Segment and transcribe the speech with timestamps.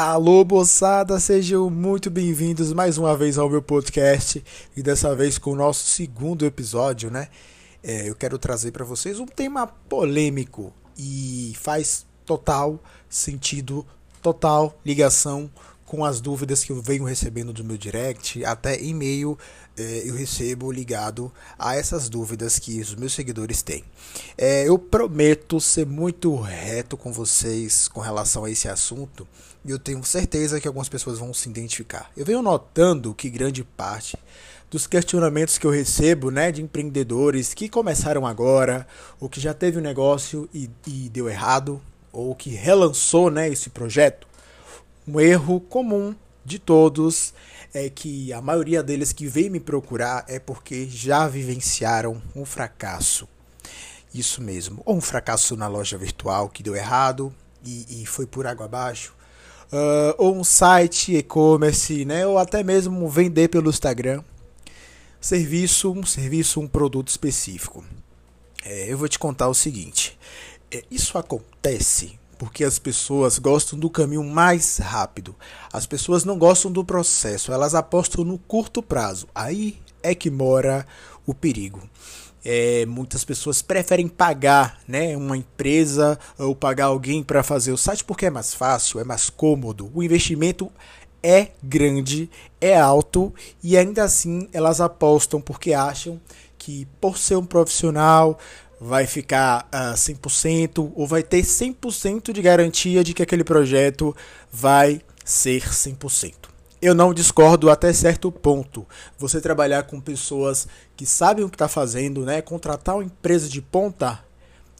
[0.00, 4.44] Alô, moçada, sejam muito bem-vindos mais uma vez ao meu podcast
[4.76, 7.26] e dessa vez com o nosso segundo episódio, né?
[7.82, 13.84] É, eu quero trazer para vocês um tema polêmico e faz total sentido,
[14.22, 15.50] total ligação
[15.88, 19.38] com as dúvidas que eu venho recebendo do meu direct, até e-mail
[19.74, 23.82] eh, eu recebo ligado a essas dúvidas que os meus seguidores têm.
[24.36, 29.26] Eh, eu prometo ser muito reto com vocês com relação a esse assunto
[29.64, 32.10] e eu tenho certeza que algumas pessoas vão se identificar.
[32.14, 34.18] Eu venho notando que grande parte
[34.70, 38.86] dos questionamentos que eu recebo né, de empreendedores que começaram agora,
[39.18, 41.80] ou que já teve um negócio e, e deu errado,
[42.12, 44.28] ou que relançou né, esse projeto,
[45.08, 47.32] um erro comum de todos
[47.72, 53.26] é que a maioria deles que vem me procurar é porque já vivenciaram um fracasso.
[54.12, 58.46] Isso mesmo, ou um fracasso na loja virtual que deu errado e, e foi por
[58.46, 59.14] água abaixo,
[59.72, 64.22] uh, ou um site e-commerce, né, ou até mesmo vender pelo Instagram,
[65.20, 67.84] serviço, um serviço, um produto específico.
[68.64, 70.18] É, eu vou te contar o seguinte:
[70.70, 75.34] é, isso acontece porque as pessoas gostam do caminho mais rápido.
[75.72, 79.28] As pessoas não gostam do processo, elas apostam no curto prazo.
[79.34, 80.86] Aí é que mora
[81.26, 81.82] o perigo.
[82.44, 88.04] É, muitas pessoas preferem pagar né, uma empresa ou pagar alguém para fazer o site
[88.04, 89.90] porque é mais fácil, é mais cômodo.
[89.92, 90.70] O investimento
[91.22, 92.30] é grande,
[92.60, 96.20] é alto e ainda assim elas apostam porque acham
[96.56, 98.38] que por ser um profissional
[98.80, 104.14] vai ficar uh, ah, 100% ou vai ter 100% de garantia de que aquele projeto
[104.50, 106.34] vai ser 100%.
[106.80, 108.86] Eu não discordo até certo ponto.
[109.18, 112.40] Você trabalhar com pessoas que sabem o que está fazendo, né?
[112.40, 114.20] contratar uma empresa de ponta,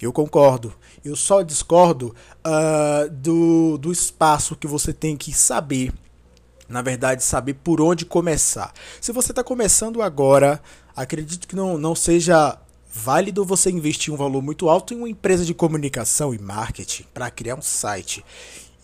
[0.00, 0.74] eu concordo.
[1.04, 5.92] Eu só discordo uh, do, do espaço que você tem que saber.
[6.68, 8.72] Na verdade, saber por onde começar.
[9.00, 10.60] Se você está começando agora,
[10.96, 12.58] acredito que não, não seja
[12.94, 17.28] válido você investir um valor muito alto em uma empresa de comunicação e marketing para
[17.28, 18.24] criar um site.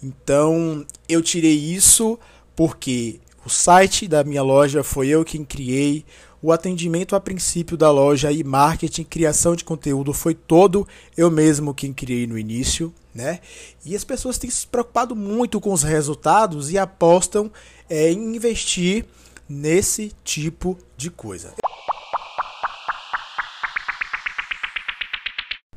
[0.03, 2.19] Então, eu tirei isso
[2.57, 6.05] porque o site da minha loja foi eu quem criei,
[6.43, 11.73] o atendimento a princípio da loja e marketing, criação de conteúdo foi todo eu mesmo
[11.73, 13.41] quem criei no início, né?
[13.85, 17.51] E as pessoas têm se preocupado muito com os resultados e apostam
[17.89, 19.05] é, em investir
[19.49, 21.55] nesse tipo de coisa.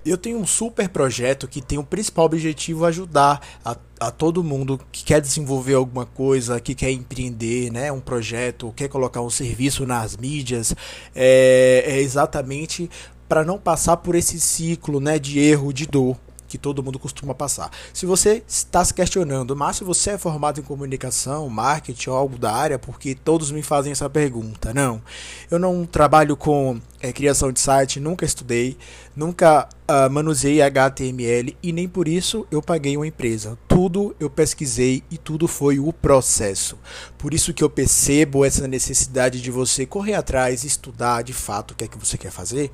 [0.05, 4.79] Eu tenho um super projeto que tem o principal objetivo ajudar a, a todo mundo
[4.91, 9.85] que quer desenvolver alguma coisa, que quer empreender, né, um projeto, quer colocar um serviço
[9.85, 10.75] nas mídias,
[11.15, 12.89] é, é exatamente
[13.29, 16.17] para não passar por esse ciclo, né, de erro, de dor
[16.53, 17.71] que todo mundo costuma passar.
[17.91, 22.37] Se você está se questionando, mas se você é formado em comunicação, marketing ou algo
[22.37, 24.71] da área, porque todos me fazem essa pergunta.
[24.71, 25.01] Não,
[25.49, 28.77] eu não trabalho com é, criação de site, nunca estudei,
[29.15, 33.57] nunca uh, manuseei HTML e nem por isso eu paguei uma empresa.
[33.67, 36.77] Tudo eu pesquisei e tudo foi o processo.
[37.17, 41.75] Por isso que eu percebo essa necessidade de você correr atrás, estudar de fato o
[41.75, 42.71] que é que você quer fazer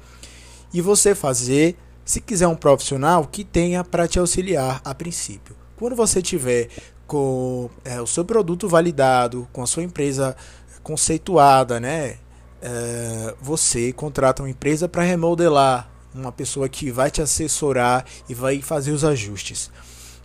[0.74, 1.78] e você fazer
[2.10, 5.56] se quiser um profissional que tenha para te auxiliar a princípio.
[5.78, 6.68] Quando você tiver
[7.06, 10.36] com é, o seu produto validado, com a sua empresa
[10.82, 12.18] conceituada, né?
[12.64, 18.60] É, você contrata uma empresa para remodelar, uma pessoa que vai te assessorar e vai
[18.60, 19.70] fazer os ajustes.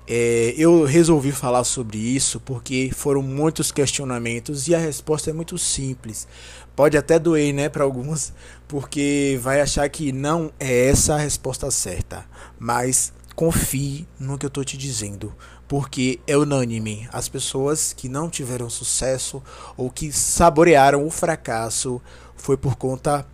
[0.06, 5.56] É, eu resolvi falar sobre isso porque foram muitos questionamentos e a resposta é muito
[5.56, 6.28] simples.
[6.76, 8.32] Pode até doer, né, para alguns,
[8.68, 12.26] porque vai achar que não é essa a resposta certa.
[12.58, 15.34] Mas confie no que eu estou te dizendo,
[15.66, 17.08] porque é unânime.
[17.10, 19.42] As pessoas que não tiveram sucesso
[19.76, 22.00] ou que saborearam o fracasso
[22.36, 23.26] foi por conta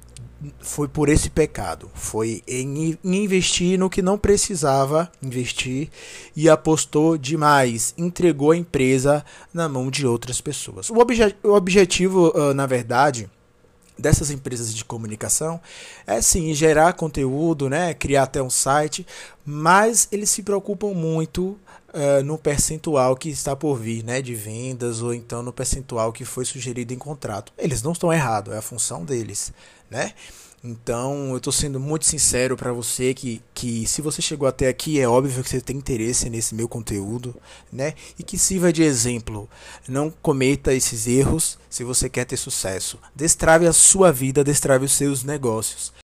[0.61, 1.91] foi por esse pecado.
[1.95, 5.89] Foi em, investir no que não precisava investir
[6.35, 7.95] e apostou demais.
[7.97, 10.91] Entregou a empresa na mão de outras pessoas.
[10.91, 13.29] O, obje, o objetivo, uh, na verdade,
[14.01, 15.61] dessas empresas de comunicação
[16.07, 19.07] é sim gerar conteúdo, né, criar até um site,
[19.45, 21.59] mas eles se preocupam muito
[21.95, 26.25] uh, no percentual que está por vir, né, de vendas ou então no percentual que
[26.25, 27.53] foi sugerido em contrato.
[27.59, 29.53] Eles não estão errados, é a função deles,
[29.91, 30.13] né?
[30.63, 35.01] Então, eu estou sendo muito sincero para você que, que se você chegou até aqui,
[35.01, 37.35] é óbvio que você tem interesse nesse meu conteúdo,
[37.73, 37.95] né?
[38.19, 39.49] E que sirva de exemplo.
[39.89, 42.99] Não cometa esses erros se você quer ter sucesso.
[43.17, 45.95] Destrave a sua vida, destrave os seus negócios.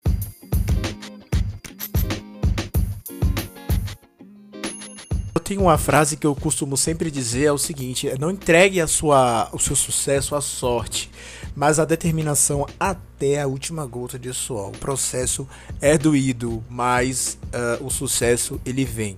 [5.46, 9.48] tenho uma frase que eu costumo sempre dizer é o seguinte: não entregue a sua,
[9.52, 11.08] o seu sucesso à sorte,
[11.56, 14.68] mas à determinação até a última gota de suor.
[14.68, 15.48] O processo
[15.80, 19.16] é doído, mas uh, o sucesso ele vem.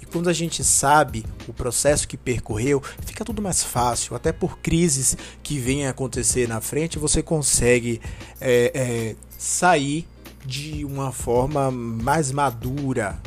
[0.00, 4.14] E quando a gente sabe o processo que percorreu, fica tudo mais fácil.
[4.14, 8.00] Até por crises que venham a acontecer na frente, você consegue
[8.40, 10.06] é, é, sair
[10.46, 13.18] de uma forma mais madura,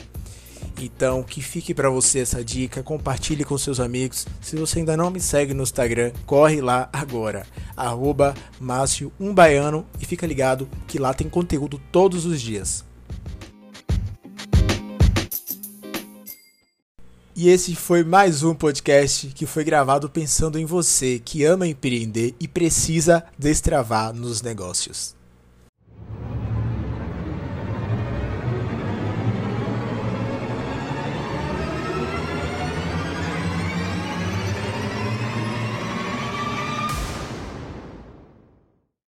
[0.81, 4.25] então, que fique para você essa dica, compartilhe com seus amigos.
[4.41, 9.85] Se você ainda não me segue no Instagram, corre lá agora, arroba Márcio um Baiano
[9.99, 12.83] e fica ligado que lá tem conteúdo todos os dias.
[17.35, 22.35] E esse foi mais um podcast que foi gravado pensando em você que ama empreender
[22.39, 25.15] e precisa destravar nos negócios.